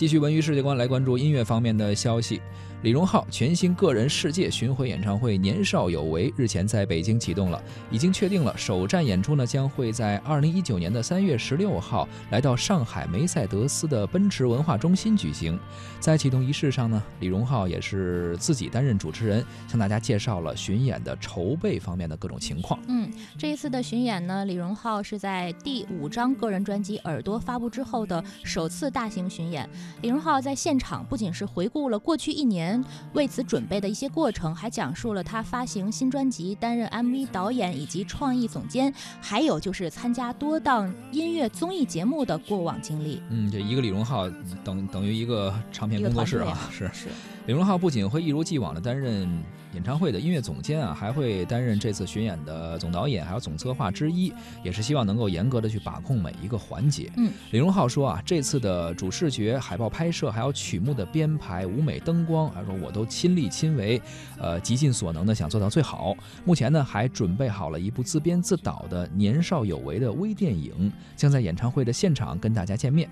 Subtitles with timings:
[0.00, 2.40] 继续文娱世界观来关注音乐方面的消息。
[2.82, 15.60] 李荣浩全新个人世界巡回演唱会《年少有为》日前在北京启动了，已经确定了首站演出呢将会在二零一九年的三月十六号来到上海梅赛德斯的奔驰文化中心举行。
[15.98, 22.80] 在启动仪式上呢，李荣浩也是自己担任主持人，向大家介绍了巡演的筹备方面的各种情况。
[22.88, 29.68] 嗯，这一次的巡演呢，李荣浩是在第五张个人专辑《耳朵》发布之后的首次大型巡演。
[30.02, 32.82] 李荣浩在现场不仅是回顾了过去一年。
[33.12, 43.22] 为此准备的一些过程，还讲述了他发行新专辑、担任 MV 导演以及创意总监，还有就是参加多档音乐综艺节目的过往经历。
[43.30, 44.28] 嗯，这一个李荣浩
[44.64, 47.08] 等等于一个唱片工作室啊，是是。
[47.46, 49.28] 李荣浩不仅会一如既往的担任
[49.72, 54.32] 演唱会的音乐总监啊，还会担任这次巡演的总导演，还有总策划之一，
[54.64, 57.10] 也是希望能够严格的去把控每一个环节。
[57.16, 64.02] 嗯，李荣浩说啊，这次的主视觉、海报拍摄，还有曲目的编排、舞美、灯光，他说我都亲力亲为，
[64.38, 66.16] 呃，极尽所能的想做到最好。
[66.44, 73.08] 目前呢，还准备好了一部自编自导的《年少有为》的微电影，将在演唱会的现场跟大家见面。《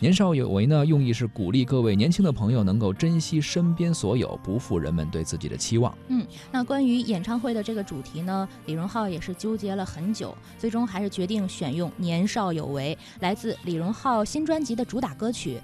[0.00, 3.70] 年少有为》呢，用意是鼓励各位年轻的朋友能够珍惜身。
[3.74, 5.96] 边所有不负人们对自己的期望。
[6.08, 15.60] 嗯，那关于演唱会的这个主题呢，李荣浩也是纠结了很久，最终还是决定选用《年少有为》，来自李荣浩新专辑的主打歌曲。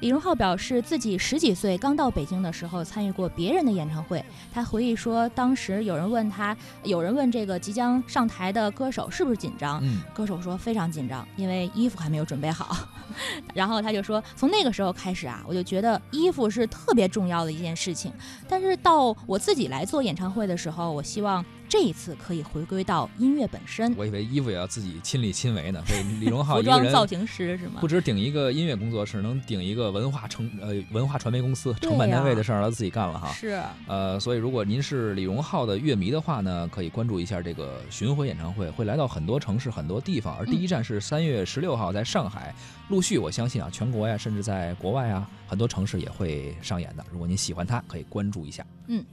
[0.00, 4.24] 李荣浩表示，自己十几岁刚到北京的时候，参与过别人的演唱会。
[4.52, 9.80] 他回忆说，当时有人问他，有人问这个即将上台的歌手是不是紧张？
[9.82, 12.76] 嗯，歌手说非常紧张，因为衣服还没有准备好。
[13.52, 18.12] 然后他就说，从那个时候开始啊，我就觉得衣服是特别重要的一件事情。
[18.48, 21.44] 但是到我自己来做演唱会的时候，我希望。
[21.68, 23.94] 这一次可以回归到音乐本身。
[23.96, 25.82] 我以为衣服也要自己亲力亲为呢。
[25.86, 27.80] 所以李荣浩 服装造型师是吗？
[27.80, 33.32] 不止顶一个音乐工作室，能顶一个文化成呃文化传媒公司，承办单位的事儿他自己干了哈。
[33.32, 33.60] 是。
[33.86, 40.36] 呃，所以如果您是李荣浩的乐迷的话呢，可以关注一下这个巡回演唱会，会来到很多城市、很多地方。
[40.38, 42.54] 而第一站是三月十六号在上海，
[42.88, 47.04] 陆续我相信啊，全国呀，甚至在国外啊，很多城市也会上演的。
[47.12, 48.64] 如果您喜欢他，可以关注一下。
[48.86, 49.04] 嗯。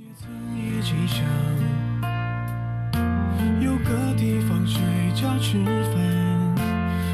[5.26, 5.58] 要吃
[5.92, 5.96] 饭，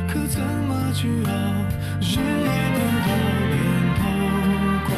[0.08, 1.32] 可怎么去熬？
[2.02, 3.10] 日夜颠倒，
[3.52, 3.56] 连
[3.96, 4.00] 头
[4.86, 4.90] 款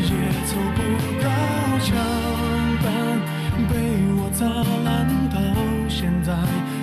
[0.00, 0.08] 也
[0.48, 0.78] 凑不
[1.20, 1.24] 到
[1.84, 1.88] 墙
[2.82, 2.86] 板，
[3.68, 3.72] 被
[4.16, 4.40] 我砸
[4.86, 4.88] 烂
[5.28, 5.36] 到
[5.86, 6.28] 现在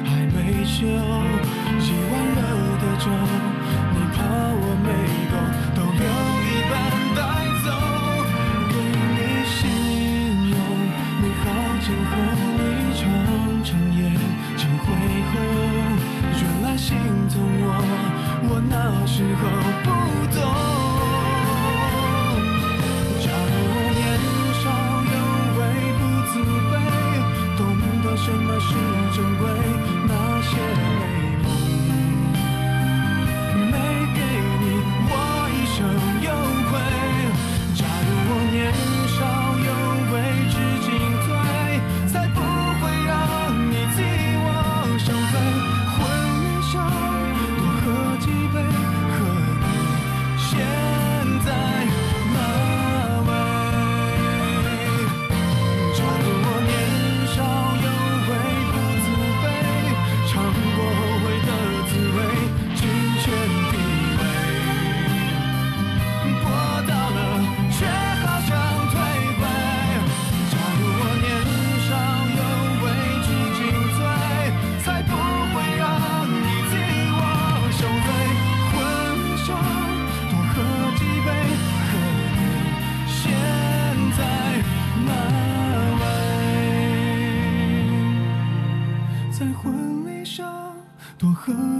[0.05, 0.85] 还没修。
[1.79, 2.39] 一碗热
[2.77, 3.05] 的粥，
[3.93, 4.17] 你怕
[4.61, 4.87] 我没
[18.59, 19.47] 那时候
[19.83, 20.66] 不懂。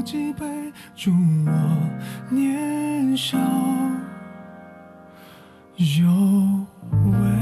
[0.07, 0.45] 几杯
[0.95, 3.37] 祝我年少
[5.75, 6.07] 有
[7.11, 7.36] 为。